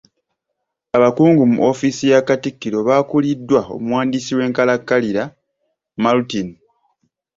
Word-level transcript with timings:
Abakungu 0.97 1.43
mu 1.51 1.57
ofiisi 1.69 2.05
ya 2.11 2.21
katikkiro 2.27 2.79
baakuliddwa 2.87 3.61
omuwandiisi 3.75 4.31
w’enkalakkalira 4.37 5.23
Maltin. 6.03 6.47